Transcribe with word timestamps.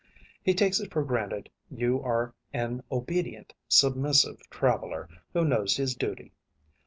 He 0.41 0.55
takes 0.55 0.79
it 0.79 0.91
for 0.91 1.03
granted 1.03 1.51
you 1.69 2.01
are 2.01 2.33
an 2.53 2.81
obedient, 2.91 3.53
submissive 3.67 4.41
traveler 4.49 5.07
who 5.31 5.45
knows 5.45 5.77
his 5.77 5.93
duty. 5.93 6.33